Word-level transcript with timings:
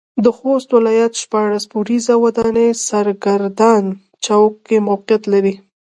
د 0.23 0.25
خوست 0.37 0.69
ولايت 0.77 1.13
شپاړس 1.23 1.63
پوړيزه 1.71 2.13
وداني 2.23 2.67
سرګردان 2.87 3.83
چوک 4.25 4.53
کې 4.67 4.77
موقعيت 4.87 5.23
لري. 5.33 5.53